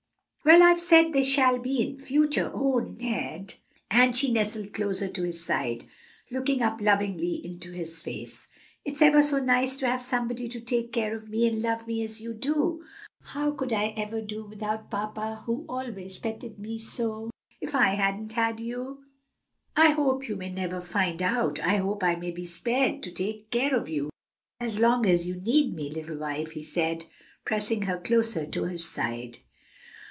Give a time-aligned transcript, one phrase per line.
[0.43, 2.51] "Well, I've said they shall be in future.
[2.51, 3.53] O Ned,"
[3.91, 5.85] and she nestled closer to his side,
[6.31, 8.47] looking up lovingly into his face,
[8.83, 12.01] "it's ever so nice to have somebody to take care of me and love me
[12.03, 12.83] as you do!
[13.21, 17.29] How could I ever do without papa, who always petted me so,
[17.61, 19.03] if I hadn't you?"
[19.75, 21.59] "I hope you may never find out.
[21.59, 24.09] I hope I may be spared to take care of you,
[24.59, 27.05] as long as you need me, little wife," he said,
[27.45, 29.37] pressing her closer to his side.